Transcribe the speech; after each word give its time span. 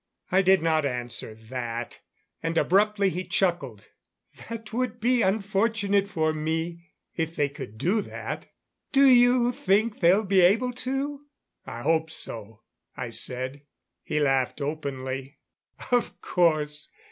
I 0.31 0.41
did 0.41 0.63
not 0.63 0.83
answer 0.83 1.35
that; 1.35 1.99
and 2.41 2.57
abruptly 2.57 3.11
he 3.11 3.23
chuckled. 3.23 3.89
"That 4.49 4.73
would 4.73 4.99
be 4.99 5.21
unfortunate 5.21 6.07
for 6.07 6.33
me 6.33 6.87
if 7.15 7.35
they 7.35 7.47
could 7.49 7.77
do 7.77 8.01
that. 8.01 8.47
Do 8.91 9.05
you 9.05 9.51
think 9.51 9.99
they'll 9.99 10.23
be 10.25 10.41
able 10.41 10.73
to?" 10.89 11.19
"I 11.67 11.83
hope 11.83 12.09
so," 12.09 12.63
I 12.97 13.11
said. 13.11 13.61
He 14.01 14.19
laughed 14.19 14.59
openly. 14.59 15.37
"Of 15.91 16.19
course. 16.19 16.89